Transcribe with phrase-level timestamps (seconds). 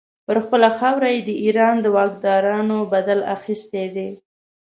[0.25, 4.09] پر خپله خاوره یې د ایران د واکدارانو بدل اخیستی دی.